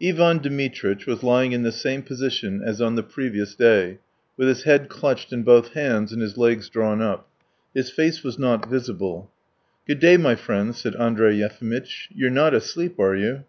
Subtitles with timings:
[0.00, 3.98] X Ivan Dmitritch was lying in the same position as on the previous day,
[4.38, 7.28] with his head clutched in both hands and his legs drawn up.
[7.74, 9.30] His face was not visible.
[9.86, 12.08] "Good day, my friend," said Andrey Yefimitch.
[12.14, 13.44] "You are not asleep, are you?"